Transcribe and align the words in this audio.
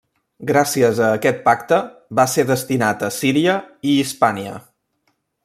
Gràcies 0.51 1.01
a 1.07 1.09
aquest 1.17 1.43
pacte 1.49 1.79
va 2.21 2.25
ser 2.33 2.47
destinat 2.53 3.05
a 3.09 3.11
Síria 3.19 3.59
i 3.93 3.95
Hispània. 4.01 4.57